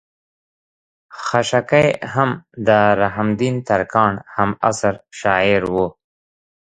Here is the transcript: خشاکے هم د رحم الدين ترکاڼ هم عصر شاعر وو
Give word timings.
خشاکے 1.23 1.85
هم 2.13 2.29
د 2.67 2.69
رحم 3.01 3.27
الدين 3.33 3.55
ترکاڼ 3.67 4.13
هم 4.35 4.49
عصر 4.67 4.93
شاعر 5.19 5.61
وو 5.73 5.87